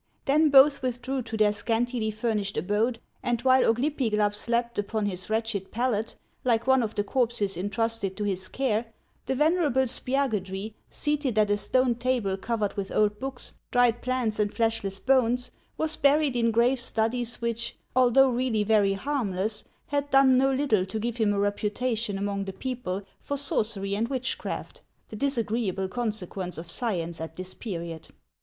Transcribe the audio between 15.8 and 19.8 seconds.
buried iu grave studies which, although really very harmless,